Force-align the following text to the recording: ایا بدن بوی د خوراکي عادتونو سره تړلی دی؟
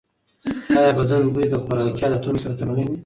ایا 0.77 0.91
بدن 0.97 1.23
بوی 1.33 1.45
د 1.49 1.55
خوراکي 1.63 2.01
عادتونو 2.05 2.39
سره 2.43 2.53
تړلی 2.59 2.83
دی؟ 2.87 2.95